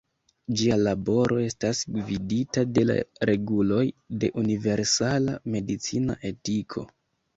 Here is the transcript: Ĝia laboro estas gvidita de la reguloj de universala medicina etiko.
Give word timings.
Ĝia 0.59 0.77
laboro 0.85 1.35
estas 1.49 1.81
gvidita 1.97 2.63
de 2.77 2.85
la 2.91 2.95
reguloj 3.33 3.83
de 4.25 4.31
universala 4.45 5.37
medicina 5.57 6.17
etiko. 6.33 6.89